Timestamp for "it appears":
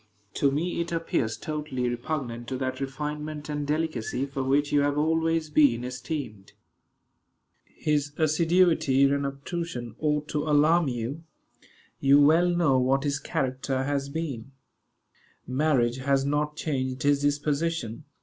0.81-1.37